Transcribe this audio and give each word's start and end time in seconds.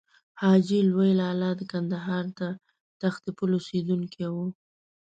حاجي 0.41 0.79
لوی 0.91 1.11
لالا 1.21 1.49
د 1.59 1.61
کندهار 1.71 2.25
د 2.39 2.41
تختې 3.01 3.29
پل 3.37 3.49
اوسېدونکی 3.57 4.23
و. 4.33 4.35